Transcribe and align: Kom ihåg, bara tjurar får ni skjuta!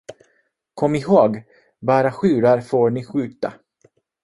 Kom 0.73 0.95
ihåg, 0.95 1.43
bara 1.79 2.11
tjurar 2.11 2.61
får 2.61 2.89
ni 2.89 3.03
skjuta! 3.05 3.53